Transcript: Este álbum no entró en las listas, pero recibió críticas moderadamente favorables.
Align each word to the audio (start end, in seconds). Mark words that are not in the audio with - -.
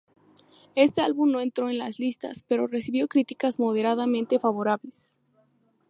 Este 0.73 1.01
álbum 1.01 1.31
no 1.31 1.41
entró 1.41 1.69
en 1.69 1.77
las 1.77 1.99
listas, 1.99 2.43
pero 2.47 2.65
recibió 2.65 3.07
críticas 3.07 3.59
moderadamente 3.59 4.39
favorables. 4.39 5.15